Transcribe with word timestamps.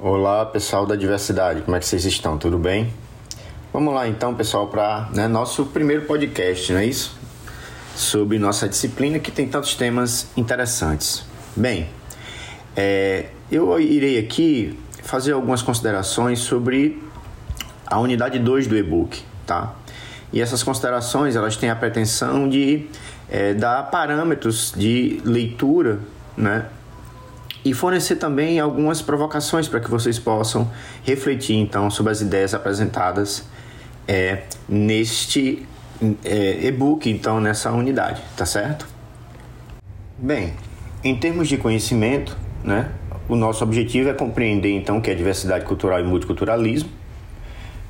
Olá 0.00 0.46
pessoal 0.46 0.86
da 0.86 0.94
diversidade, 0.94 1.62
como 1.62 1.76
é 1.76 1.80
que 1.80 1.84
vocês 1.84 2.04
estão? 2.04 2.38
Tudo 2.38 2.56
bem? 2.56 2.94
Vamos 3.72 3.92
lá 3.92 4.06
então, 4.06 4.32
pessoal, 4.32 4.68
para 4.68 5.08
né, 5.12 5.26
nosso 5.26 5.66
primeiro 5.66 6.02
podcast, 6.02 6.72
não 6.72 6.78
é 6.78 6.86
isso? 6.86 7.18
Sobre 7.96 8.38
nossa 8.38 8.68
disciplina 8.68 9.18
que 9.18 9.32
tem 9.32 9.48
tantos 9.48 9.74
temas 9.74 10.28
interessantes. 10.36 11.24
Bem, 11.56 11.88
é, 12.76 13.30
eu 13.50 13.76
irei 13.80 14.20
aqui 14.20 14.78
fazer 15.02 15.32
algumas 15.32 15.62
considerações 15.62 16.38
sobre 16.38 17.02
a 17.84 17.98
unidade 17.98 18.38
2 18.38 18.68
do 18.68 18.76
e-book, 18.76 19.20
tá? 19.44 19.74
E 20.32 20.40
essas 20.40 20.62
considerações 20.62 21.34
elas 21.34 21.56
têm 21.56 21.70
a 21.70 21.76
pretensão 21.76 22.48
de 22.48 22.86
é, 23.28 23.52
dar 23.52 23.90
parâmetros 23.90 24.72
de 24.76 25.20
leitura, 25.24 25.98
né? 26.36 26.66
E 27.64 27.74
fornecer 27.74 28.16
também 28.16 28.60
algumas 28.60 29.02
provocações 29.02 29.68
para 29.68 29.80
que 29.80 29.90
vocês 29.90 30.18
possam 30.18 30.70
refletir 31.04 31.56
então 31.56 31.90
sobre 31.90 32.12
as 32.12 32.20
ideias 32.20 32.54
apresentadas 32.54 33.44
é, 34.06 34.44
neste 34.68 35.66
é, 36.24 36.66
e-book, 36.66 37.10
então 37.10 37.40
nessa 37.40 37.70
unidade, 37.72 38.22
tá 38.36 38.46
certo? 38.46 38.86
Bem, 40.16 40.54
em 41.04 41.14
termos 41.16 41.48
de 41.48 41.56
conhecimento, 41.56 42.36
né, 42.64 42.90
o 43.28 43.36
nosso 43.36 43.62
objetivo 43.62 44.08
é 44.08 44.14
compreender 44.14 44.72
então 44.72 45.00
que 45.00 45.10
é 45.10 45.14
diversidade 45.14 45.64
cultural 45.64 46.00
e 46.00 46.02
multiculturalismo, 46.02 46.88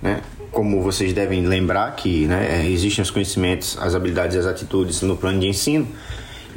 né? 0.03 0.21
Como 0.51 0.83
vocês 0.83 1.13
devem 1.13 1.47
lembrar 1.47 1.95
que 1.95 2.27
né, 2.27 2.67
existem 2.67 3.03
os 3.03 3.11
conhecimentos, 3.11 3.79
as 3.81 3.95
habilidades 3.95 4.35
e 4.35 4.39
as 4.39 4.47
atitudes 4.47 5.03
no 5.03 5.17
plano 5.17 5.39
de 5.39 5.47
ensino, 5.47 5.87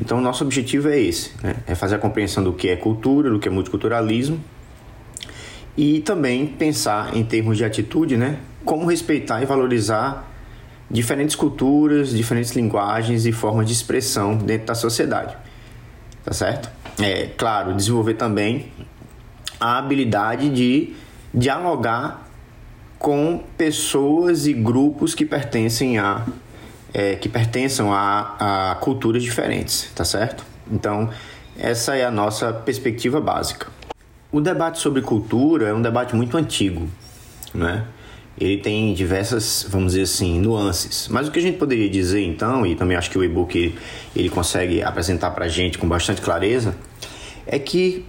então, 0.02 0.20
nosso 0.20 0.44
objetivo 0.44 0.90
é 0.90 1.00
esse: 1.00 1.32
né? 1.44 1.56
é 1.68 1.76
fazer 1.76 1.96
a 1.96 2.00
compreensão 2.00 2.44
do 2.44 2.52
que 2.52 2.70
é 2.70 2.76
cultura, 2.76 3.30
do 3.30 3.40
que 3.40 3.48
é 3.48 3.52
multiculturalismo 3.52 4.44
e 5.78 6.02
também 6.02 6.48
pensar 6.48 7.16
em 7.16 7.24
termos 7.24 7.58
de 7.58 7.64
atitude, 7.64 8.18
né? 8.18 8.40
como 8.66 8.90
respeitar 8.90 9.42
e 9.42 9.46
valorizar 9.46 10.28
diferentes 10.90 11.36
culturas, 11.36 12.10
diferentes 12.10 12.52
linguagens 12.52 13.26
e 13.26 13.32
formas 13.32 13.68
de 13.68 13.74
expressão 13.74 14.36
dentro 14.36 14.68
da 14.68 14.76
sociedade. 14.76 15.38
Tá 16.26 16.34
certo? 16.34 16.70
É 17.00 17.28
claro, 17.38 17.74
desenvolver 17.74 18.16
também 18.16 18.72
a 19.60 19.78
habilidade 19.78 20.50
de 20.50 20.94
dialogar 21.34 22.28
com 23.00 23.44
pessoas 23.58 24.46
e 24.46 24.54
grupos 24.54 25.16
que 25.16 25.26
pertencem 25.26 25.98
a 25.98 26.26
é, 26.94 27.16
que 27.16 27.30
pertençam 27.30 27.94
a, 27.94 28.72
a 28.72 28.76
culturas 28.76 29.24
diferentes, 29.24 29.92
tá 29.96 30.04
certo? 30.04 30.46
Então, 30.72 31.10
essa 31.58 31.96
é 31.96 32.06
a 32.06 32.12
nossa 32.12 32.52
perspectiva 32.52 33.20
básica. 33.20 33.68
O 34.32 34.40
debate 34.40 34.80
sobre 34.80 35.02
cultura 35.02 35.68
é 35.68 35.74
um 35.74 35.82
debate 35.82 36.16
muito 36.16 36.38
antigo, 36.38 36.88
né? 37.54 37.86
Ele 38.40 38.58
tem 38.58 38.94
diversas, 38.94 39.68
vamos 39.70 39.92
dizer 39.92 40.04
assim, 40.04 40.40
nuances. 40.40 41.08
Mas 41.10 41.28
o 41.28 41.32
que 41.32 41.38
a 41.38 41.42
gente 41.42 41.58
poderia 41.58 41.90
dizer 41.90 42.24
então, 42.24 42.66
e 42.66 42.76
também 42.76 42.96
acho 42.96 43.12
que 43.12 43.18
o 43.18 43.24
e-book 43.24 43.76
ele 44.16 44.30
consegue 44.30 44.82
apresentar 44.82 45.32
para 45.32 45.46
a 45.46 45.48
gente 45.50 45.78
com 45.78 45.88
bastante 45.88 46.22
clareza, 46.22 46.76
é 47.46 47.60
que 47.60 48.06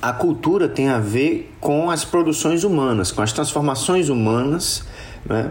a 0.00 0.12
cultura 0.12 0.68
tem 0.68 0.88
a 0.88 0.98
ver 0.98 1.52
com 1.60 1.90
as 1.90 2.04
produções 2.04 2.64
humanas, 2.64 3.12
com 3.12 3.20
as 3.20 3.32
transformações 3.32 4.08
humanas, 4.08 4.84
né? 5.24 5.50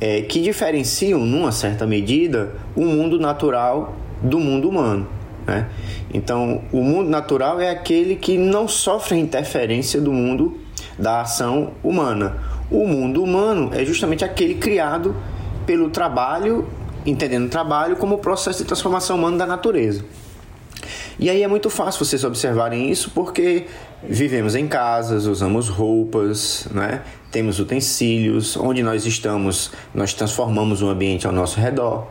É, 0.00 0.22
que 0.22 0.40
diferenciam, 0.42 1.20
numa 1.20 1.52
certa 1.52 1.86
medida, 1.86 2.52
o 2.74 2.84
mundo 2.84 3.18
natural 3.18 3.94
do 4.22 4.38
mundo 4.38 4.68
humano. 4.68 5.06
Né? 5.46 5.68
Então, 6.12 6.62
o 6.72 6.82
mundo 6.82 7.08
natural 7.08 7.60
é 7.60 7.70
aquele 7.70 8.16
que 8.16 8.36
não 8.36 8.66
sofre 8.66 9.18
interferência 9.18 10.00
do 10.00 10.12
mundo 10.12 10.58
da 10.98 11.20
ação 11.20 11.72
humana. 11.82 12.36
O 12.70 12.86
mundo 12.86 13.22
humano 13.22 13.70
é 13.72 13.84
justamente 13.84 14.24
aquele 14.24 14.54
criado 14.54 15.14
pelo 15.64 15.90
trabalho, 15.90 16.66
entendendo 17.04 17.46
o 17.46 17.48
trabalho 17.48 17.96
como 17.96 18.16
o 18.16 18.18
processo 18.18 18.58
de 18.58 18.64
transformação 18.64 19.16
humana 19.16 19.38
da 19.38 19.46
natureza. 19.46 20.04
E 21.18 21.30
aí 21.30 21.42
é 21.42 21.48
muito 21.48 21.70
fácil 21.70 22.04
vocês 22.04 22.24
observarem 22.24 22.90
isso 22.90 23.10
porque 23.14 23.66
vivemos 24.02 24.54
em 24.54 24.68
casas, 24.68 25.26
usamos 25.26 25.68
roupas, 25.68 26.68
né? 26.70 27.02
Temos 27.36 27.60
utensílios, 27.60 28.56
onde 28.56 28.82
nós 28.82 29.04
estamos, 29.04 29.70
nós 29.94 30.14
transformamos 30.14 30.80
o 30.80 30.88
ambiente 30.88 31.26
ao 31.26 31.32
nosso 31.34 31.60
redor. 31.60 32.06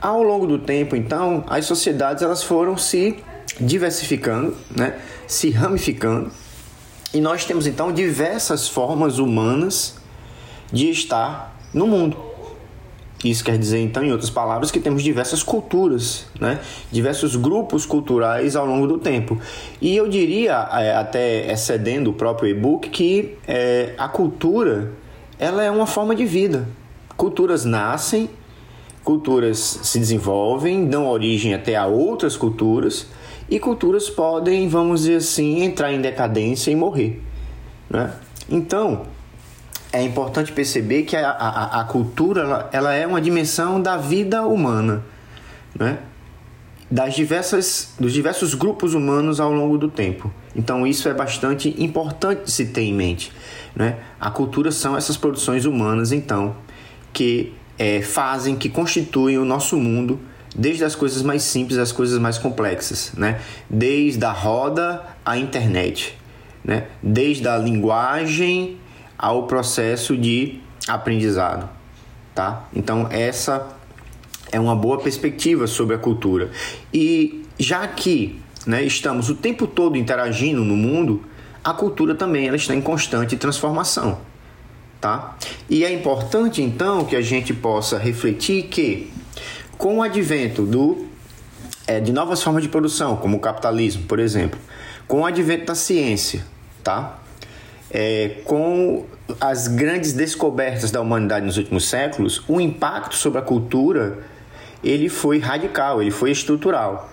Ao 0.00 0.22
longo 0.22 0.46
do 0.46 0.60
tempo, 0.60 0.94
então, 0.94 1.42
as 1.48 1.64
sociedades 1.64 2.22
elas 2.22 2.44
foram 2.44 2.76
se 2.76 3.16
diversificando, 3.60 4.56
né? 4.70 4.96
se 5.26 5.50
ramificando, 5.50 6.30
e 7.12 7.20
nós 7.20 7.44
temos 7.44 7.66
então 7.66 7.92
diversas 7.92 8.68
formas 8.68 9.18
humanas 9.18 9.96
de 10.72 10.88
estar 10.88 11.52
no 11.74 11.88
mundo. 11.88 12.29
Isso 13.22 13.44
quer 13.44 13.58
dizer, 13.58 13.80
então, 13.80 14.02
em 14.02 14.10
outras 14.10 14.30
palavras, 14.30 14.70
que 14.70 14.80
temos 14.80 15.02
diversas 15.02 15.42
culturas, 15.42 16.26
né? 16.40 16.58
diversos 16.90 17.36
grupos 17.36 17.84
culturais 17.84 18.56
ao 18.56 18.64
longo 18.64 18.86
do 18.86 18.96
tempo. 18.96 19.38
E 19.80 19.94
eu 19.94 20.08
diria, 20.08 20.68
é, 20.72 20.96
até 20.96 21.52
excedendo 21.52 22.10
o 22.10 22.12
próprio 22.14 22.48
e-book, 22.48 22.88
que 22.88 23.36
é, 23.46 23.94
a 23.98 24.08
cultura 24.08 24.92
ela 25.38 25.62
é 25.62 25.70
uma 25.70 25.86
forma 25.86 26.14
de 26.14 26.24
vida. 26.24 26.66
Culturas 27.14 27.64
nascem, 27.64 28.28
culturas 29.04 29.58
se 29.58 29.98
desenvolvem, 29.98 30.86
dão 30.86 31.06
origem 31.06 31.52
até 31.52 31.76
a 31.76 31.86
outras 31.86 32.36
culturas, 32.36 33.06
e 33.50 33.58
culturas 33.58 34.08
podem, 34.08 34.68
vamos 34.68 35.00
dizer 35.00 35.16
assim, 35.16 35.62
entrar 35.62 35.92
em 35.92 36.00
decadência 36.00 36.70
e 36.70 36.76
morrer. 36.76 37.20
Né? 37.88 38.12
Então, 38.48 39.02
é 39.92 40.02
importante 40.02 40.52
perceber 40.52 41.02
que 41.02 41.16
a, 41.16 41.30
a, 41.30 41.80
a 41.80 41.84
cultura 41.84 42.42
ela, 42.42 42.70
ela, 42.72 42.94
é 42.94 43.06
uma 43.06 43.20
dimensão 43.20 43.80
da 43.80 43.96
vida 43.96 44.46
humana, 44.46 45.02
né? 45.74 45.98
das 46.90 47.14
diversas, 47.14 47.94
dos 47.98 48.12
diversos 48.12 48.54
grupos 48.54 48.94
humanos 48.94 49.38
ao 49.38 49.52
longo 49.52 49.78
do 49.78 49.88
tempo. 49.88 50.32
Então 50.54 50.86
isso 50.86 51.08
é 51.08 51.14
bastante 51.14 51.74
importante 51.78 52.50
se 52.50 52.66
ter 52.66 52.82
em 52.82 52.94
mente. 52.94 53.32
Né? 53.74 53.96
A 54.20 54.30
cultura 54.30 54.72
são 54.72 54.96
essas 54.96 55.16
produções 55.16 55.64
humanas, 55.64 56.10
então, 56.10 56.56
que 57.12 57.52
é, 57.78 58.02
fazem, 58.02 58.56
que 58.56 58.68
constituem 58.68 59.38
o 59.38 59.44
nosso 59.44 59.76
mundo, 59.76 60.20
desde 60.54 60.84
as 60.84 60.96
coisas 60.96 61.22
mais 61.22 61.42
simples 61.44 61.78
às 61.78 61.92
coisas 61.92 62.18
mais 62.18 62.38
complexas, 62.38 63.12
né? 63.16 63.40
desde 63.68 64.24
a 64.24 64.32
roda 64.32 65.04
à 65.24 65.38
internet, 65.38 66.16
né? 66.64 66.86
desde 67.00 67.46
a 67.46 67.56
linguagem 67.56 68.78
ao 69.20 69.42
processo 69.42 70.16
de 70.16 70.60
aprendizado, 70.88 71.68
tá? 72.34 72.64
Então 72.74 73.06
essa 73.10 73.76
é 74.50 74.58
uma 74.58 74.74
boa 74.74 74.98
perspectiva 74.98 75.66
sobre 75.66 75.94
a 75.94 75.98
cultura. 75.98 76.50
E 76.92 77.44
já 77.58 77.86
que 77.86 78.40
né, 78.66 78.82
estamos 78.82 79.28
o 79.28 79.34
tempo 79.34 79.66
todo 79.66 79.98
interagindo 79.98 80.64
no 80.64 80.74
mundo, 80.74 81.22
a 81.62 81.74
cultura 81.74 82.14
também 82.14 82.48
ela 82.48 82.56
está 82.56 82.74
em 82.74 82.80
constante 82.80 83.36
transformação. 83.36 84.18
Tá? 84.98 85.36
E 85.68 85.84
é 85.84 85.92
importante 85.92 86.62
então 86.62 87.04
que 87.04 87.14
a 87.14 87.22
gente 87.22 87.52
possa 87.54 87.98
refletir 87.98 88.64
que 88.64 89.12
com 89.78 89.98
o 89.98 90.02
advento 90.02 90.64
do, 90.64 91.06
é, 91.86 92.00
de 92.00 92.12
novas 92.12 92.42
formas 92.42 92.62
de 92.62 92.68
produção, 92.68 93.16
como 93.16 93.36
o 93.36 93.40
capitalismo, 93.40 94.04
por 94.04 94.18
exemplo, 94.18 94.58
com 95.06 95.20
o 95.20 95.26
advento 95.26 95.66
da 95.66 95.74
ciência, 95.74 96.44
tá? 96.84 97.19
É, 97.90 98.40
com 98.44 99.04
as 99.40 99.68
grandes 99.68 100.12
descobertas 100.12 100.90
da 100.90 101.00
humanidade 101.00 101.44
nos 101.44 101.56
últimos 101.56 101.88
séculos, 101.88 102.42
o 102.48 102.60
impacto 102.60 103.14
sobre 103.14 103.38
a 103.38 103.42
cultura 103.42 104.18
ele 104.82 105.08
foi 105.08 105.38
radical, 105.38 106.00
ele 106.00 106.10
foi 106.10 106.30
estrutural. 106.30 107.10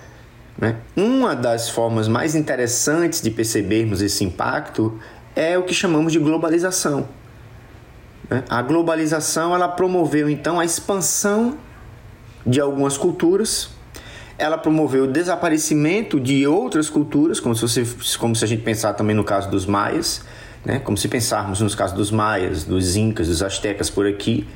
Né? 0.57 0.77
Uma 0.95 1.35
das 1.35 1.69
formas 1.69 2.07
mais 2.07 2.33
interessantes 2.35 3.21
de 3.21 3.29
percebermos 3.29 4.01
esse 4.01 4.24
impacto 4.24 4.97
é 5.35 5.57
o 5.57 5.63
que 5.63 5.74
chamamos 5.74 6.13
de 6.13 6.19
globalização. 6.19 7.07
Né? 8.30 8.44
A 8.50 8.62
globalização 8.62 9.53
ela 9.53 9.68
promoveu 9.68 10.30
então 10.30 10.59
a 10.59 10.65
expansão 10.65 11.57
de 12.45 12.62
algumas 12.62 12.97
culturas, 12.97 13.69
ela 14.38 14.57
promoveu 14.57 15.03
o 15.03 15.07
desaparecimento 15.07 16.19
de 16.19 16.47
outras 16.47 16.89
culturas, 16.89 17.39
como 17.39 17.53
se, 17.56 17.62
você, 17.62 18.18
como 18.18 18.35
se 18.35 18.45
a 18.45 18.47
gente 18.47 18.63
pensar 18.63 18.94
também 18.94 19.15
no 19.15 19.23
caso 19.23 19.50
dos 19.50 19.65
maias, 19.65 20.23
né? 20.65 20.80
Como 20.80 20.98
se 20.98 21.07
pensarmos 21.07 21.62
nos 21.62 21.75
casos 21.75 21.95
dos 21.95 22.12
maias, 22.12 22.63
dos 22.63 22.95
incas, 22.95 23.27
dos 23.27 23.42
astecas 23.42 23.89
por 23.89 24.06
aqui, 24.06 24.48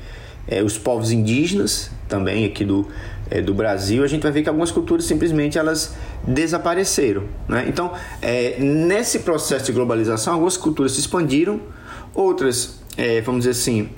é, 0.46 0.62
os 0.62 0.76
povos 0.76 1.10
indígenas 1.10 1.90
também 2.08 2.44
aqui 2.44 2.64
do, 2.64 2.86
é, 3.30 3.40
do 3.40 3.54
Brasil, 3.54 4.04
a 4.04 4.06
gente 4.06 4.22
vai 4.22 4.32
ver 4.32 4.42
que 4.42 4.48
algumas 4.48 4.70
culturas 4.70 5.04
simplesmente 5.04 5.58
elas 5.58 5.94
desapareceram. 6.26 7.24
Né? 7.48 7.64
Então, 7.68 7.92
é, 8.20 8.56
nesse 8.58 9.20
processo 9.20 9.66
de 9.66 9.72
globalização, 9.72 10.34
algumas 10.34 10.56
culturas 10.56 10.92
se 10.92 11.00
expandiram, 11.00 11.60
outras, 12.14 12.80
é, 12.96 13.20
vamos 13.20 13.44
dizer 13.44 13.52
assim, 13.52 13.88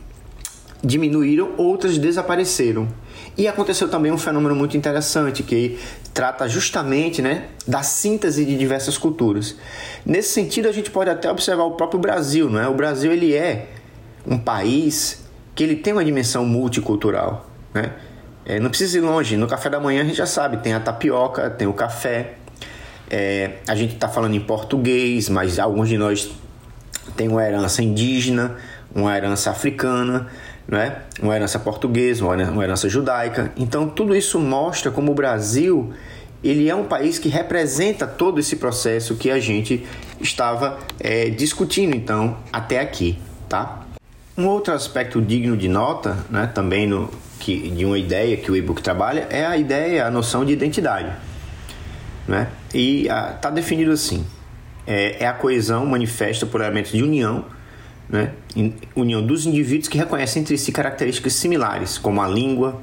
diminuíram, 0.82 1.52
outras 1.56 1.98
desapareceram. 1.98 2.88
E 3.36 3.48
aconteceu 3.48 3.88
também 3.88 4.12
um 4.12 4.18
fenômeno 4.18 4.54
muito 4.54 4.76
interessante 4.76 5.42
que 5.42 5.78
trata 6.14 6.48
justamente 6.48 7.20
né, 7.20 7.48
da 7.66 7.82
síntese 7.82 8.44
de 8.44 8.56
diversas 8.56 8.96
culturas. 8.96 9.56
Nesse 10.06 10.30
sentido, 10.30 10.68
a 10.68 10.72
gente 10.72 10.90
pode 10.90 11.10
até 11.10 11.28
observar 11.28 11.64
o 11.64 11.72
próprio 11.72 11.98
Brasil. 11.98 12.48
Não 12.48 12.60
é? 12.60 12.68
O 12.68 12.74
Brasil 12.74 13.12
ele 13.12 13.34
é 13.34 13.66
um 14.24 14.38
país 14.38 15.24
que 15.56 15.64
ele 15.64 15.74
tem 15.74 15.92
uma 15.92 16.04
dimensão 16.04 16.46
multicultural. 16.46 17.50
Né? 17.74 17.92
É, 18.46 18.60
não 18.60 18.70
precisa 18.70 18.98
ir 18.98 19.00
longe, 19.00 19.36
no 19.36 19.48
café 19.48 19.68
da 19.68 19.80
manhã 19.80 20.02
a 20.02 20.04
gente 20.04 20.16
já 20.16 20.26
sabe, 20.26 20.58
tem 20.58 20.72
a 20.72 20.80
tapioca, 20.80 21.50
tem 21.50 21.66
o 21.66 21.72
café. 21.72 22.34
É, 23.10 23.56
a 23.66 23.74
gente 23.74 23.94
está 23.94 24.08
falando 24.08 24.34
em 24.34 24.40
português, 24.40 25.28
mas 25.28 25.58
alguns 25.58 25.88
de 25.88 25.98
nós 25.98 26.30
têm 27.16 27.28
uma 27.28 27.44
herança 27.44 27.82
indígena, 27.82 28.56
uma 28.94 29.16
herança 29.16 29.50
africana, 29.50 30.28
né? 30.66 31.02
uma 31.20 31.34
herança 31.34 31.58
portuguesa, 31.58 32.24
uma 32.24 32.64
herança 32.64 32.88
judaica. 32.88 33.52
Então 33.56 33.88
tudo 33.88 34.14
isso 34.14 34.38
mostra 34.38 34.90
como 34.90 35.12
o 35.12 35.14
Brasil 35.14 35.92
ele 36.42 36.68
é 36.68 36.74
um 36.74 36.84
país 36.84 37.18
que 37.18 37.28
representa 37.28 38.06
todo 38.06 38.38
esse 38.38 38.56
processo 38.56 39.16
que 39.16 39.30
a 39.30 39.40
gente 39.40 39.86
estava 40.20 40.78
é, 41.00 41.30
discutindo 41.30 41.96
então 41.96 42.36
até 42.52 42.80
aqui, 42.80 43.18
tá? 43.48 43.82
Um 44.36 44.46
outro 44.46 44.74
aspecto 44.74 45.22
digno 45.22 45.56
de 45.56 45.68
nota, 45.68 46.18
né, 46.28 46.50
também 46.52 46.86
no, 46.86 47.08
que, 47.38 47.70
de 47.70 47.84
uma 47.84 47.98
ideia 47.98 48.36
que 48.36 48.50
o 48.50 48.56
e-book 48.56 48.82
trabalha, 48.82 49.26
é 49.30 49.46
a 49.46 49.56
ideia, 49.56 50.06
a 50.06 50.10
noção 50.10 50.44
de 50.44 50.52
identidade. 50.52 51.12
Né? 52.26 52.48
E 52.72 53.06
está 53.06 53.50
definido 53.50 53.92
assim: 53.92 54.26
é, 54.86 55.22
é, 55.22 55.26
a 55.26 55.32
coesão 55.32 55.86
manifesta 55.86 56.46
por 56.46 56.60
elementos 56.60 56.92
de 56.92 57.02
união, 57.02 57.44
né? 58.08 58.32
união 58.94 59.24
dos 59.24 59.46
indivíduos 59.46 59.88
que 59.88 59.98
reconhecem 59.98 60.42
entre 60.42 60.56
si 60.58 60.72
características 60.72 61.32
similares, 61.34 61.98
como 61.98 62.20
a 62.22 62.28
língua, 62.28 62.80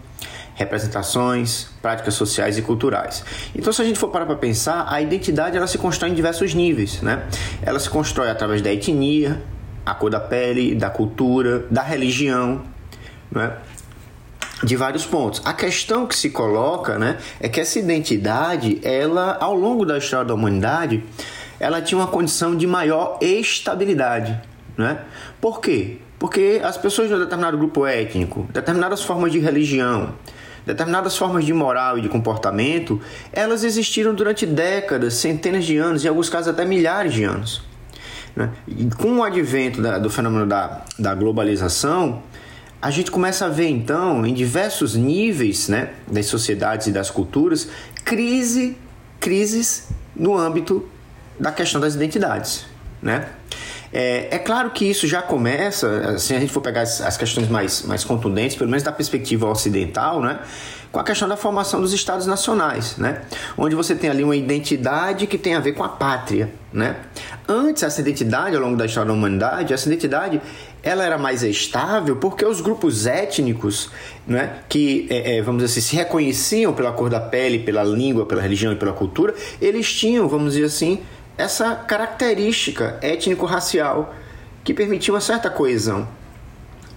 representações, 0.55 1.69
práticas 1.81 2.13
sociais 2.13 2.57
e 2.57 2.61
culturais. 2.61 3.23
Então, 3.55 3.71
se 3.71 3.81
a 3.81 3.85
gente 3.85 3.97
for 3.97 4.09
parar 4.09 4.25
para 4.25 4.35
pensar, 4.35 4.85
a 4.89 5.01
identidade 5.01 5.57
ela 5.57 5.67
se 5.67 5.77
constrói 5.77 6.11
em 6.11 6.13
diversos 6.13 6.53
níveis, 6.53 7.01
né? 7.01 7.23
Ela 7.61 7.79
se 7.79 7.89
constrói 7.89 8.29
através 8.29 8.61
da 8.61 8.71
etnia, 8.71 9.41
a 9.85 9.93
cor 9.93 10.09
da 10.09 10.19
pele, 10.19 10.75
da 10.75 10.89
cultura, 10.89 11.65
da 11.71 11.81
religião, 11.81 12.61
né? 13.31 13.53
de 14.63 14.75
vários 14.75 15.05
pontos. 15.05 15.41
A 15.43 15.53
questão 15.53 16.05
que 16.05 16.15
se 16.15 16.29
coloca, 16.29 16.97
né, 16.97 17.17
é 17.39 17.49
que 17.49 17.59
essa 17.59 17.79
identidade, 17.79 18.79
ela 18.83 19.37
ao 19.41 19.55
longo 19.55 19.85
da 19.85 19.97
história 19.97 20.25
da 20.25 20.33
humanidade, 20.33 21.03
ela 21.59 21.81
tinha 21.81 21.97
uma 21.97 22.07
condição 22.07 22.55
de 22.55 22.65
maior 22.67 23.17
estabilidade, 23.21 24.39
né? 24.81 24.99
Por 25.39 25.61
quê? 25.61 25.97
Porque 26.19 26.61
as 26.63 26.77
pessoas 26.77 27.07
de 27.07 27.15
um 27.15 27.19
determinado 27.19 27.57
grupo 27.57 27.85
étnico, 27.85 28.47
determinadas 28.51 29.01
formas 29.01 29.31
de 29.31 29.39
religião, 29.39 30.13
determinadas 30.65 31.17
formas 31.17 31.45
de 31.45 31.53
moral 31.53 31.97
e 31.97 32.01
de 32.01 32.09
comportamento, 32.09 33.01
elas 33.31 33.63
existiram 33.63 34.13
durante 34.13 34.45
décadas, 34.45 35.15
centenas 35.15 35.65
de 35.65 35.77
anos, 35.77 36.05
em 36.05 36.07
alguns 36.07 36.29
casos 36.29 36.49
até 36.49 36.65
milhares 36.65 37.13
de 37.13 37.23
anos. 37.23 37.63
Né? 38.35 38.49
E 38.67 38.85
com 38.85 39.17
o 39.17 39.23
advento 39.23 39.81
da, 39.81 39.97
do 39.97 40.09
fenômeno 40.09 40.45
da, 40.45 40.81
da 40.97 41.13
globalização, 41.15 42.21
a 42.81 42.89
gente 42.89 43.11
começa 43.11 43.45
a 43.45 43.49
ver 43.49 43.69
então, 43.69 44.25
em 44.25 44.33
diversos 44.33 44.95
níveis 44.95 45.67
né, 45.67 45.89
das 46.07 46.25
sociedades 46.25 46.87
e 46.87 46.91
das 46.91 47.09
culturas, 47.09 47.67
crise, 48.03 48.77
crises 49.19 49.89
no 50.15 50.37
âmbito 50.37 50.87
da 51.39 51.51
questão 51.51 51.79
das 51.79 51.95
identidades. 51.95 52.65
Né? 53.01 53.27
É, 53.93 54.35
é, 54.35 54.39
claro 54.39 54.71
que 54.71 54.85
isso 54.85 55.05
já 55.05 55.21
começa, 55.21 56.17
se 56.17 56.33
a 56.33 56.39
gente 56.39 56.51
for 56.51 56.61
pegar 56.61 56.81
as, 56.81 57.01
as, 57.01 57.17
questões 57.17 57.49
mais, 57.49 57.83
mais 57.83 58.03
contundentes, 58.03 58.55
pelo 58.55 58.69
menos 58.69 58.83
da 58.83 58.91
perspectiva 58.91 59.49
ocidental, 59.49 60.21
né, 60.21 60.39
com 60.91 60.99
a 60.99 61.03
questão 61.03 61.27
da 61.27 61.35
formação 61.35 61.81
dos 61.81 61.91
estados 61.91 62.25
nacionais, 62.25 62.95
né, 62.97 63.21
onde 63.57 63.75
você 63.75 63.93
tem 63.93 64.09
ali 64.09 64.23
uma 64.23 64.35
identidade 64.35 65.27
que 65.27 65.37
tem 65.37 65.55
a 65.55 65.59
ver 65.59 65.73
com 65.73 65.83
a 65.83 65.89
pátria. 65.89 66.49
Né? 66.71 66.95
Antes, 67.47 67.83
essa 67.83 67.99
identidade, 67.99 68.55
ao 68.55 68.61
longo 68.61 68.77
da 68.77 68.85
história 68.85 69.07
da 69.07 69.13
humanidade, 69.13 69.73
essa 69.73 69.89
identidade 69.89 70.41
ela 70.81 71.03
era 71.03 71.17
mais 71.17 71.43
estável 71.43 72.15
porque 72.15 72.45
os 72.45 72.61
grupos 72.61 73.05
étnicos, 73.05 73.89
né, 74.25 74.59
que 74.69 75.05
é, 75.09 75.37
é, 75.37 75.41
vamos 75.41 75.61
dizer 75.61 75.79
assim, 75.79 75.89
se 75.89 75.95
reconheciam 75.97 76.73
pela 76.73 76.93
cor 76.93 77.09
da 77.09 77.19
pele, 77.19 77.59
pela 77.59 77.83
língua, 77.83 78.25
pela 78.25 78.41
religião 78.41 78.71
e 78.71 78.75
pela 78.77 78.93
cultura, 78.93 79.35
eles 79.61 79.91
tinham, 79.93 80.29
vamos 80.29 80.53
dizer 80.53 80.65
assim, 80.65 81.01
essa 81.41 81.75
característica 81.75 82.99
étnico-racial 83.01 84.13
que 84.63 84.73
permitia 84.73 85.13
uma 85.13 85.21
certa 85.21 85.49
coesão. 85.49 86.07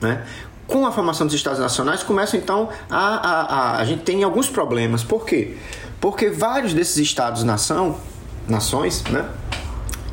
Né? 0.01 0.23
Com 0.67 0.87
a 0.87 0.93
formação 0.93 1.27
dos 1.27 1.35
Estados 1.35 1.59
Nacionais, 1.59 2.03
começa 2.03 2.37
então 2.37 2.69
a, 2.91 2.99
a, 2.99 3.41
a, 3.41 3.79
a 3.79 3.85
gente 3.85 4.03
tem 4.03 4.23
alguns 4.23 4.49
problemas. 4.49 5.03
Por 5.03 5.25
quê? 5.25 5.57
Porque 6.01 6.29
vários 6.29 6.75
desses 6.75 6.99
Estados-nação, 6.99 7.99
nações, 8.47 9.03
né, 9.05 9.27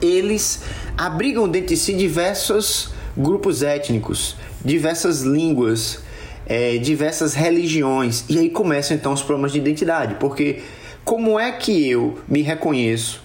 eles 0.01 0.63
abrigam 0.97 1.47
dentro 1.49 1.69
de 1.69 1.77
si 1.77 1.93
diversos 1.93 2.93
grupos 3.17 3.61
étnicos, 3.61 4.37
diversas 4.63 5.21
línguas, 5.21 5.99
é, 6.45 6.77
diversas 6.77 7.33
religiões. 7.33 8.23
E 8.29 8.37
aí 8.37 8.49
começam 8.49 8.95
então 8.95 9.11
os 9.11 9.21
problemas 9.21 9.51
de 9.51 9.57
identidade, 9.57 10.15
porque 10.15 10.63
como 11.03 11.37
é 11.37 11.51
que 11.51 11.89
eu 11.89 12.17
me 12.27 12.41
reconheço 12.41 13.20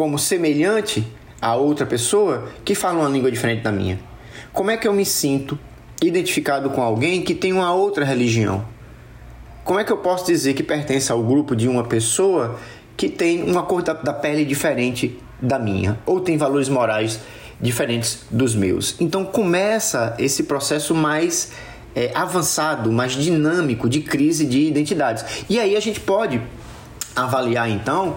como 0.00 0.18
semelhante 0.18 1.06
a 1.42 1.56
outra 1.56 1.84
pessoa 1.84 2.48
que 2.64 2.74
fala 2.74 3.00
uma 3.00 3.08
língua 3.10 3.30
diferente 3.30 3.60
da 3.60 3.70
minha? 3.70 4.00
Como 4.50 4.70
é 4.70 4.76
que 4.78 4.88
eu 4.88 4.94
me 4.94 5.04
sinto 5.04 5.58
identificado 6.02 6.70
com 6.70 6.80
alguém 6.80 7.20
que 7.20 7.34
tem 7.34 7.52
uma 7.52 7.74
outra 7.74 8.02
religião? 8.02 8.64
Como 9.62 9.78
é 9.78 9.84
que 9.84 9.92
eu 9.92 9.98
posso 9.98 10.24
dizer 10.24 10.54
que 10.54 10.62
pertence 10.62 11.12
ao 11.12 11.22
grupo 11.22 11.54
de 11.54 11.68
uma 11.68 11.84
pessoa 11.84 12.58
que 12.96 13.10
tem 13.10 13.42
uma 13.42 13.62
cor 13.62 13.82
da, 13.82 13.92
da 13.92 14.14
pele 14.14 14.42
diferente 14.42 15.18
da 15.38 15.58
minha 15.58 15.98
ou 16.06 16.18
tem 16.18 16.38
valores 16.38 16.70
morais 16.70 17.20
diferentes 17.60 18.20
dos 18.30 18.54
meus? 18.54 18.96
Então 18.98 19.22
começa 19.22 20.14
esse 20.18 20.44
processo 20.44 20.94
mais 20.94 21.52
é, 21.94 22.10
avançado, 22.14 22.90
mais 22.90 23.12
dinâmico 23.12 23.86
de 23.86 24.00
crise 24.00 24.46
de 24.46 24.62
identidades. 24.62 25.44
E 25.46 25.60
aí 25.60 25.76
a 25.76 25.80
gente 25.80 26.00
pode 26.00 26.40
avaliar 27.14 27.68
então 27.68 28.16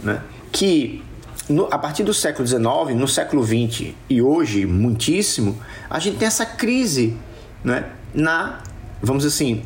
né, 0.00 0.22
que 0.52 1.02
no, 1.48 1.68
a 1.70 1.78
partir 1.78 2.02
do 2.02 2.14
século 2.14 2.46
XIX, 2.46 2.64
no 2.96 3.06
século 3.06 3.44
XX 3.44 3.92
e 4.08 4.22
hoje, 4.22 4.66
muitíssimo, 4.66 5.58
a 5.90 5.98
gente 5.98 6.16
tem 6.16 6.26
essa 6.26 6.46
crise 6.46 7.16
né, 7.62 7.86
na, 8.14 8.60
vamos 9.02 9.24
assim, 9.24 9.62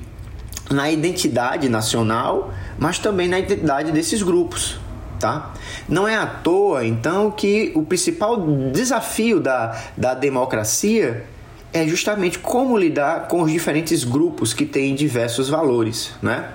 na 0.71 0.91
identidade 0.91 1.69
nacional, 1.69 2.53
mas 2.79 2.99
também 2.99 3.29
na 3.29 3.39
identidade 3.39 3.93
desses 3.93 4.23
grupos. 4.23 4.79
Tá? 5.19 5.53
Não 5.89 6.07
é 6.07 6.17
à 6.17 6.27
toa, 6.27 6.85
então, 6.85 7.31
que 7.31 7.73
o 7.75 7.83
principal 7.83 8.37
desafio 8.71 9.41
da, 9.41 9.77
da 9.97 10.15
democracia 10.15 11.27
é 11.73 11.87
justamente 11.87 12.39
como 12.39 12.77
lidar 12.79 13.29
com 13.29 13.43
os 13.43 13.53
diferentes 13.53 14.03
grupos 14.03 14.55
que 14.55 14.65
têm 14.65 14.95
diversos 14.95 15.49
valores, 15.51 16.13
né? 16.23 16.53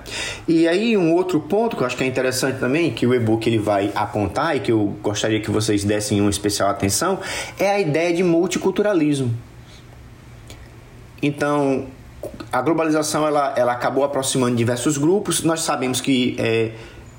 E 0.48 0.66
aí 0.66 0.96
um 0.96 1.12
outro 1.12 1.38
ponto 1.40 1.76
que 1.76 1.82
eu 1.82 1.86
acho 1.86 1.96
que 1.96 2.02
é 2.02 2.06
interessante 2.06 2.58
também, 2.58 2.90
que 2.90 3.06
o 3.06 3.14
e-book 3.14 3.46
ele 3.46 3.58
vai 3.58 3.92
apontar 3.94 4.56
e 4.56 4.60
que 4.60 4.72
eu 4.72 4.96
gostaria 5.02 5.40
que 5.40 5.50
vocês 5.50 5.84
dessem 5.84 6.20
uma 6.20 6.30
especial 6.30 6.68
atenção, 6.68 7.20
é 7.58 7.70
a 7.70 7.80
ideia 7.80 8.12
de 8.12 8.24
multiculturalismo. 8.24 9.32
Então, 11.22 11.86
a 12.52 12.60
globalização 12.60 13.26
ela, 13.26 13.54
ela 13.56 13.72
acabou 13.72 14.04
aproximando 14.04 14.56
diversos 14.56 14.98
grupos. 14.98 15.42
Nós 15.42 15.60
sabemos 15.60 16.00
que 16.00 16.36
é, 16.38 16.72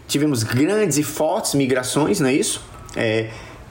tivemos 0.08 0.44
grandes 0.44 0.98
e 0.98 1.04
fortes 1.04 1.56
migrações, 1.56 2.20
não 2.20 2.28
é 2.28 2.34
isso? 2.34 2.64
É, 2.96 3.30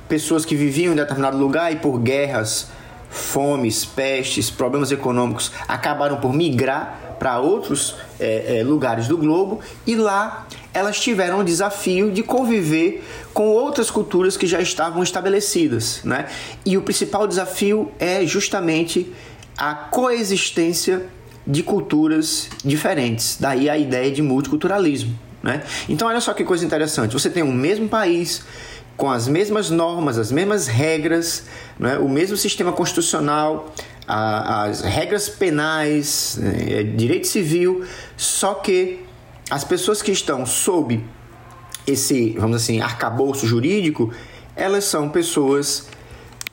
pessoas 0.08 0.44
que 0.44 0.56
viviam 0.56 0.92
em 0.92 0.96
determinado 0.96 1.36
lugar 1.36 1.72
e 1.72 1.76
por 1.76 1.98
guerras 1.98 2.68
fomes, 3.10 3.84
pestes, 3.84 4.50
problemas 4.50 4.90
econômicos 4.90 5.52
acabaram 5.68 6.16
por 6.16 6.32
migrar 6.32 7.16
para 7.18 7.38
outros 7.38 7.96
é, 8.18 8.58
é, 8.58 8.64
lugares 8.64 9.06
do 9.08 9.16
globo 9.16 9.60
e 9.86 9.94
lá 9.94 10.46
elas 10.72 11.00
tiveram 11.00 11.38
o 11.38 11.44
desafio 11.44 12.10
de 12.10 12.22
conviver 12.22 13.04
com 13.32 13.46
outras 13.48 13.90
culturas 13.90 14.36
que 14.36 14.46
já 14.46 14.60
estavam 14.60 15.02
estabelecidas. 15.02 16.00
Né? 16.04 16.26
E 16.66 16.76
o 16.76 16.82
principal 16.82 17.26
desafio 17.26 17.92
é 17.98 18.26
justamente 18.26 19.12
a 19.56 19.74
coexistência 19.74 21.06
de 21.46 21.62
culturas 21.62 22.48
diferentes. 22.64 23.36
Daí 23.38 23.70
a 23.70 23.78
ideia 23.78 24.10
de 24.10 24.22
multiculturalismo. 24.22 25.16
Né? 25.42 25.62
Então, 25.88 26.08
olha 26.08 26.20
só 26.20 26.32
que 26.32 26.42
coisa 26.42 26.64
interessante: 26.64 27.12
você 27.12 27.28
tem 27.28 27.42
um 27.42 27.52
mesmo 27.52 27.88
país 27.88 28.42
com 28.96 29.10
as 29.10 29.26
mesmas 29.26 29.70
normas, 29.70 30.18
as 30.18 30.30
mesmas 30.30 30.66
regras, 30.66 31.44
né? 31.78 31.98
o 31.98 32.08
mesmo 32.08 32.36
sistema 32.36 32.72
constitucional, 32.72 33.72
a, 34.06 34.64
as 34.64 34.82
regras 34.82 35.28
penais, 35.28 36.38
né? 36.40 36.82
direito 36.82 37.26
civil, 37.26 37.84
só 38.16 38.54
que 38.54 39.00
as 39.50 39.64
pessoas 39.64 40.00
que 40.00 40.12
estão 40.12 40.46
sob 40.46 41.02
esse, 41.86 42.30
vamos 42.38 42.56
assim, 42.56 42.80
arcabouço 42.80 43.46
jurídico, 43.46 44.12
elas 44.56 44.84
são 44.84 45.08
pessoas 45.08 45.88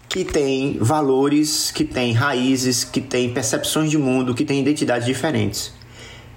que 0.09 0.25
têm 0.25 0.77
valores, 0.79 1.71
que 1.71 1.85
têm 1.85 2.11
raízes, 2.11 2.83
que 2.83 2.99
têm 2.99 3.33
percepções 3.33 3.89
de 3.89 3.97
mundo, 3.97 4.35
que 4.35 4.43
têm 4.43 4.59
identidades 4.59 5.05
diferentes. 5.05 5.73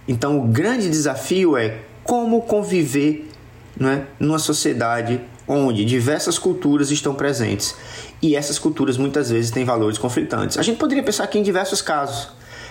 Então, 0.06 0.38
o 0.38 0.42
grande 0.42 0.88
desafio 0.88 1.56
é 1.56 1.80
como 2.04 2.42
conviver 2.42 3.28
né, 3.76 4.06
numa 4.20 4.38
sociedade 4.38 5.20
onde 5.46 5.84
diversas 5.84 6.38
culturas 6.38 6.90
estão 6.90 7.14
presentes 7.14 7.74
e 8.22 8.34
essas 8.34 8.58
culturas 8.58 8.96
muitas 8.96 9.30
vezes 9.30 9.50
têm 9.50 9.64
valores 9.64 9.98
conflitantes. 9.98 10.58
A 10.58 10.62
gente 10.62 10.78
poderia 10.78 11.02
pensar 11.02 11.24
aqui 11.24 11.38
em 11.38 11.42
diversos 11.42 11.82
casos, 11.82 12.28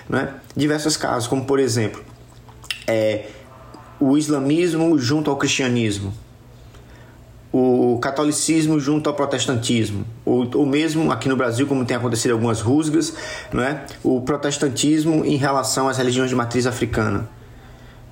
né? 0.10 0.34
diversos 0.56 0.98
casos, 0.98 1.28
como 1.28 1.46
por 1.46 1.60
exemplo, 1.60 2.04
é, 2.88 3.28
o 4.00 4.18
islamismo 4.18 4.98
junto 4.98 5.30
ao 5.30 5.38
cristianismo, 5.38 6.14
o 7.52 8.00
catolicismo 8.02 8.80
junto 8.80 9.08
ao 9.08 9.16
protestantismo, 9.16 10.04
ou, 10.26 10.50
ou 10.56 10.66
mesmo 10.66 11.12
aqui 11.12 11.30
no 11.30 11.36
Brasil, 11.36 11.68
como 11.68 11.86
tem 11.86 11.96
acontecido 11.96 12.32
algumas 12.32 12.62
rusgas, 12.62 13.14
né? 13.54 13.86
o 14.04 14.22
protestantismo 14.22 15.24
em 15.24 15.36
relação 15.36 15.88
às 15.88 15.98
religiões 15.98 16.30
de 16.30 16.36
matriz 16.36 16.66
africana. 16.66 17.30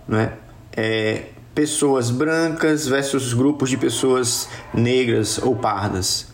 Né? 0.07 0.33
É, 0.77 1.23
pessoas 1.53 2.09
brancas 2.09 2.87
versus 2.87 3.33
grupos 3.33 3.69
de 3.69 3.77
pessoas 3.77 4.47
negras 4.73 5.37
ou 5.37 5.55
pardas. 5.55 6.27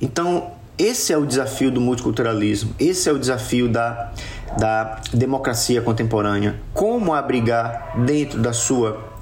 Então, 0.00 0.50
esse 0.76 1.12
é 1.12 1.16
o 1.16 1.24
desafio 1.24 1.70
do 1.70 1.80
multiculturalismo, 1.80 2.74
esse 2.78 3.08
é 3.08 3.12
o 3.12 3.18
desafio 3.18 3.68
da, 3.68 4.12
da 4.58 5.00
democracia 5.12 5.80
contemporânea. 5.80 6.56
Como 6.74 7.14
abrigar 7.14 7.94
dentro 8.04 8.40
da 8.40 8.52
sua 8.52 9.12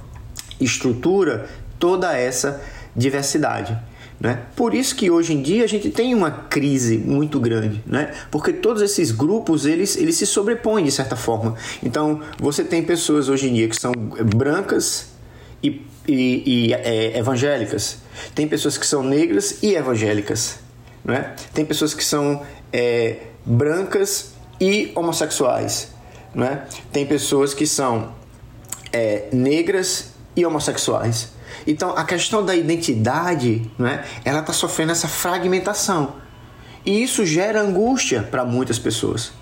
estrutura 0.61 1.49
toda 1.79 2.17
essa 2.17 2.61
diversidade. 2.97 3.77
Né? 4.21 4.43
Por 4.55 4.75
isso 4.75 4.95
que 4.95 5.11
hoje 5.11 5.33
em 5.33 5.41
dia 5.41 5.65
a 5.65 5.67
gente 5.67 5.89
tem 5.89 6.15
uma 6.15 6.31
crise 6.31 6.99
muito 6.99 7.41
grande, 7.41 7.83
né? 7.87 8.13
porque 8.31 8.53
todos 8.53 8.83
esses 8.83 9.11
grupos 9.11 9.65
eles, 9.65 9.97
eles 9.97 10.17
se 10.17 10.27
sobrepõem 10.27 10.85
de 10.85 10.93
certa 10.93 11.17
forma. 11.17 11.55
Então 11.83 12.21
você 12.39 12.63
tem 12.63 12.83
pessoas 12.83 13.31
hoje 13.31 13.49
em 13.49 13.55
dia 13.55 13.69
que 13.69 13.81
são 13.81 13.93
brancas 14.37 15.10
e, 15.63 15.87
e, 16.07 16.69
e 16.69 16.75
é, 16.75 17.19
evangélicas, 17.19 17.99
tem 18.35 18.49
pessoas 18.49 18.77
que 18.79 18.87
são 18.87 19.03
negras 19.03 19.63
e 19.63 19.75
evangélicas, 19.75 20.59
né? 21.05 21.35
tem 21.55 21.65
pessoas 21.65 21.95
que 21.95 22.05
são 22.05 22.43
é, 22.73 23.19
brancas 23.45 24.35
e 24.61 24.93
homossexuais, 24.95 25.93
né? 26.35 26.65
tem 26.93 27.07
pessoas 27.07 27.55
que 27.55 27.67
são 27.67 28.15
é, 28.93 29.29
negras 29.33 30.13
e 30.37 30.45
homossexuais. 30.45 31.33
Então 31.67 31.91
a 31.97 32.05
questão 32.05 32.45
da 32.45 32.55
identidade, 32.55 33.71
né, 33.79 34.05
ela 34.25 34.41
está 34.41 34.53
sofrendo 34.53 34.93
essa 34.93 35.09
fragmentação. 35.09 36.15
E 36.85 37.03
isso 37.03 37.27
gera 37.27 37.61
angústia 37.61 38.23
para 38.23 38.45
muitas 38.45 38.79
pessoas. 38.79 39.33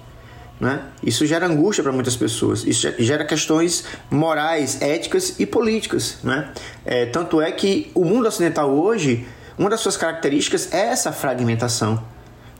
Né? 0.60 0.80
Isso 1.02 1.24
gera 1.24 1.46
angústia 1.46 1.82
para 1.82 1.92
muitas 1.92 2.16
pessoas. 2.16 2.64
Isso 2.64 2.92
gera 2.98 3.24
questões 3.24 3.84
morais, 4.10 4.82
éticas 4.82 5.38
e 5.38 5.46
políticas. 5.46 6.18
Né? 6.22 6.52
É, 6.84 7.06
tanto 7.06 7.40
é 7.40 7.50
que 7.52 7.90
o 7.94 8.04
mundo 8.04 8.26
ocidental 8.26 8.70
hoje, 8.70 9.26
uma 9.56 9.70
das 9.70 9.80
suas 9.80 9.96
características 9.96 10.72
é 10.72 10.86
essa 10.86 11.12
fragmentação. 11.12 12.02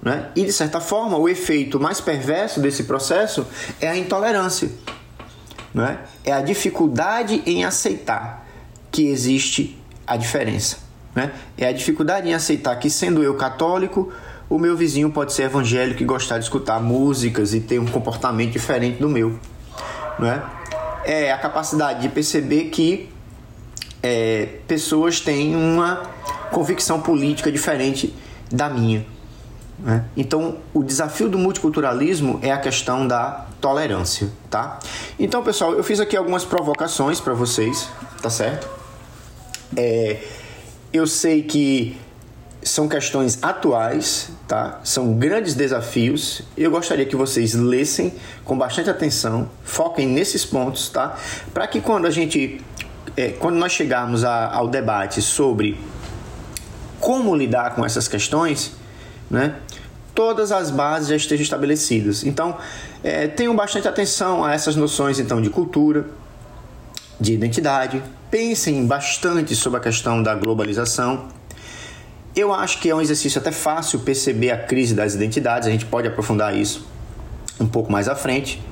Né? 0.00 0.28
E 0.36 0.44
de 0.44 0.52
certa 0.52 0.80
forma, 0.80 1.18
o 1.18 1.28
efeito 1.28 1.80
mais 1.80 2.00
perverso 2.00 2.60
desse 2.60 2.84
processo 2.84 3.46
é 3.80 3.88
a 3.88 3.96
intolerância. 3.96 4.70
Né? 5.74 5.98
É 6.24 6.32
a 6.32 6.40
dificuldade 6.40 7.42
em 7.46 7.64
aceitar 7.64 8.46
que 8.92 9.08
existe 9.08 9.76
a 10.06 10.16
diferença. 10.16 10.78
Né? 11.14 11.32
É 11.56 11.66
a 11.66 11.72
dificuldade 11.72 12.28
em 12.28 12.34
aceitar 12.34 12.76
que, 12.76 12.88
sendo 12.88 13.24
eu 13.24 13.34
católico, 13.34 14.12
o 14.48 14.58
meu 14.58 14.76
vizinho 14.76 15.10
pode 15.10 15.32
ser 15.32 15.44
evangélico 15.44 16.02
e 16.02 16.06
gostar 16.06 16.38
de 16.38 16.44
escutar 16.44 16.80
músicas 16.80 17.52
e 17.52 17.60
ter 17.60 17.78
um 17.78 17.86
comportamento 17.86 18.52
diferente 18.52 18.98
do 18.98 19.08
meu. 19.08 19.38
Né? 20.18 20.42
É 21.04 21.32
a 21.32 21.38
capacidade 21.38 22.00
de 22.00 22.08
perceber 22.08 22.64
que 22.64 23.08
é, 24.02 24.48
pessoas 24.66 25.20
têm 25.20 25.54
uma 25.54 26.02
convicção 26.50 27.00
política 27.00 27.52
diferente 27.52 28.14
da 28.50 28.70
minha. 28.70 29.04
Né? 29.78 30.04
Então, 30.16 30.56
o 30.72 30.82
desafio 30.82 31.28
do 31.28 31.38
multiculturalismo 31.38 32.40
é 32.42 32.50
a 32.50 32.58
questão 32.58 33.06
da 33.06 33.46
tolerância, 33.60 34.28
tá? 34.50 34.78
Então, 35.18 35.42
pessoal, 35.42 35.74
eu 35.74 35.84
fiz 35.84 36.00
aqui 36.00 36.16
algumas 36.16 36.44
provocações 36.44 37.20
para 37.20 37.34
vocês, 37.34 37.88
tá 38.20 38.30
certo? 38.30 38.68
É, 39.76 40.20
eu 40.92 41.06
sei 41.06 41.42
que 41.42 41.96
são 42.68 42.88
questões 42.88 43.38
atuais, 43.42 44.30
tá? 44.46 44.80
São 44.84 45.14
grandes 45.14 45.54
desafios. 45.54 46.42
Eu 46.56 46.70
gostaria 46.70 47.06
que 47.06 47.16
vocês 47.16 47.54
lessem 47.54 48.12
com 48.44 48.56
bastante 48.56 48.90
atenção, 48.90 49.50
foquem 49.64 50.06
nesses 50.06 50.44
pontos, 50.44 50.88
tá? 50.88 51.16
Para 51.52 51.66
que 51.66 51.80
quando 51.80 52.06
a 52.06 52.10
gente, 52.10 52.60
é, 53.16 53.30
quando 53.30 53.56
nós 53.56 53.72
chegarmos 53.72 54.24
a, 54.24 54.52
ao 54.52 54.68
debate 54.68 55.22
sobre 55.22 55.80
como 57.00 57.34
lidar 57.34 57.74
com 57.74 57.84
essas 57.84 58.06
questões, 58.06 58.72
né? 59.30 59.56
Todas 60.14 60.50
as 60.50 60.70
bases 60.70 61.08
já 61.08 61.16
estejam 61.16 61.44
estabelecidas. 61.44 62.24
Então, 62.24 62.56
é, 63.04 63.28
tenham 63.28 63.54
bastante 63.54 63.86
atenção 63.86 64.44
a 64.44 64.52
essas 64.52 64.74
noções 64.74 65.20
então 65.20 65.40
de 65.40 65.48
cultura, 65.48 66.06
de 67.20 67.34
identidade. 67.34 68.02
Pensem 68.30 68.84
bastante 68.84 69.54
sobre 69.54 69.78
a 69.78 69.82
questão 69.82 70.22
da 70.22 70.34
globalização. 70.34 71.37
Eu 72.38 72.54
acho 72.54 72.78
que 72.78 72.88
é 72.88 72.94
um 72.94 73.00
exercício 73.00 73.40
até 73.40 73.50
fácil 73.50 73.98
perceber 73.98 74.52
a 74.52 74.56
crise 74.56 74.94
das 74.94 75.12
identidades, 75.12 75.66
a 75.66 75.72
gente 75.72 75.84
pode 75.84 76.06
aprofundar 76.06 76.56
isso 76.56 76.86
um 77.58 77.66
pouco 77.66 77.90
mais 77.90 78.08
à 78.08 78.14
frente. 78.14 78.62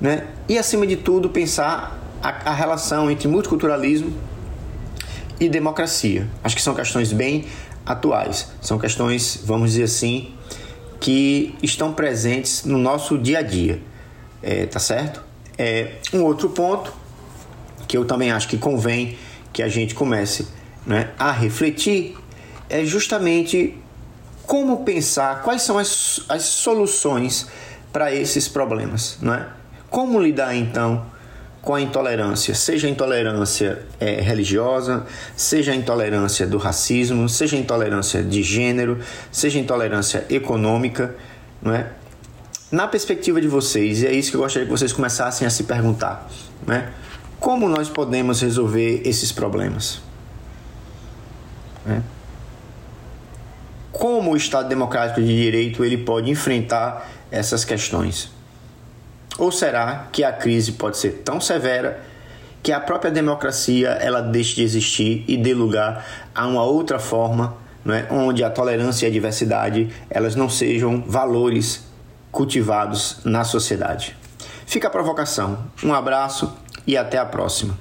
Né? 0.00 0.24
E, 0.48 0.56
acima 0.56 0.86
de 0.86 0.94
tudo, 0.94 1.28
pensar 1.28 2.00
a, 2.22 2.50
a 2.50 2.54
relação 2.54 3.10
entre 3.10 3.26
multiculturalismo 3.26 4.16
e 5.40 5.48
democracia. 5.48 6.28
Acho 6.44 6.54
que 6.54 6.62
são 6.62 6.76
questões 6.76 7.12
bem 7.12 7.46
atuais, 7.84 8.52
são 8.60 8.78
questões, 8.78 9.42
vamos 9.44 9.72
dizer 9.72 9.82
assim, 9.82 10.32
que 11.00 11.56
estão 11.60 11.92
presentes 11.92 12.64
no 12.64 12.78
nosso 12.78 13.18
dia 13.18 13.40
a 13.40 13.42
dia, 13.42 13.82
é, 14.40 14.64
tá 14.66 14.78
certo? 14.78 15.20
É, 15.58 15.94
um 16.14 16.22
outro 16.22 16.50
ponto 16.50 16.94
que 17.88 17.96
eu 17.96 18.04
também 18.04 18.30
acho 18.30 18.46
que 18.46 18.56
convém 18.56 19.18
que 19.52 19.60
a 19.60 19.68
gente 19.68 19.92
comece 19.92 20.46
né, 20.86 21.10
a 21.18 21.32
refletir 21.32 22.21
é 22.72 22.84
justamente 22.84 23.76
como 24.46 24.82
pensar 24.82 25.42
quais 25.42 25.62
são 25.62 25.78
as, 25.78 26.22
as 26.28 26.42
soluções 26.42 27.46
para 27.92 28.12
esses 28.14 28.48
problemas, 28.48 29.18
não 29.20 29.34
é? 29.34 29.46
Como 29.90 30.18
lidar 30.18 30.56
então 30.56 31.04
com 31.60 31.74
a 31.74 31.80
intolerância, 31.80 32.54
seja 32.54 32.88
a 32.88 32.90
intolerância 32.90 33.86
é, 34.00 34.20
religiosa, 34.20 35.06
seja 35.36 35.72
a 35.72 35.76
intolerância 35.76 36.46
do 36.46 36.56
racismo, 36.56 37.28
seja 37.28 37.56
a 37.56 37.60
intolerância 37.60 38.22
de 38.22 38.42
gênero, 38.42 38.98
seja 39.30 39.58
a 39.58 39.62
intolerância 39.62 40.26
econômica, 40.28 41.14
não 41.60 41.72
é? 41.72 41.90
Na 42.70 42.88
perspectiva 42.88 43.38
de 43.38 43.46
vocês, 43.46 44.02
e 44.02 44.06
é 44.06 44.12
isso 44.12 44.30
que 44.30 44.36
eu 44.36 44.40
gostaria 44.40 44.66
que 44.66 44.72
vocês 44.72 44.92
começassem 44.92 45.46
a 45.46 45.50
se 45.50 45.64
perguntar, 45.64 46.26
né? 46.66 46.90
Como 47.38 47.68
nós 47.68 47.88
podemos 47.88 48.40
resolver 48.40 49.02
esses 49.04 49.30
problemas? 49.30 50.00
É. 51.86 52.21
Como 53.92 54.32
o 54.32 54.36
Estado 54.36 54.68
Democrático 54.68 55.20
de 55.20 55.36
Direito 55.36 55.84
ele 55.84 55.98
pode 55.98 56.30
enfrentar 56.30 57.08
essas 57.30 57.64
questões? 57.64 58.30
Ou 59.38 59.52
será 59.52 60.08
que 60.10 60.24
a 60.24 60.32
crise 60.32 60.72
pode 60.72 60.96
ser 60.96 61.22
tão 61.24 61.40
severa 61.40 62.02
que 62.62 62.72
a 62.72 62.80
própria 62.80 63.10
democracia 63.10 63.90
ela 63.90 64.20
deixe 64.20 64.56
de 64.56 64.62
existir 64.62 65.24
e 65.28 65.36
dê 65.36 65.52
lugar 65.52 66.06
a 66.34 66.46
uma 66.46 66.62
outra 66.62 66.98
forma, 66.98 67.56
é, 67.86 68.12
onde 68.12 68.42
a 68.42 68.50
tolerância 68.50 69.06
e 69.06 69.10
a 69.10 69.12
diversidade 69.12 69.90
elas 70.08 70.36
não 70.36 70.48
sejam 70.48 71.02
valores 71.02 71.84
cultivados 72.30 73.18
na 73.24 73.44
sociedade? 73.44 74.16
Fica 74.64 74.88
a 74.88 74.90
provocação. 74.90 75.58
Um 75.82 75.92
abraço 75.92 76.56
e 76.86 76.96
até 76.96 77.18
a 77.18 77.26
próxima. 77.26 77.76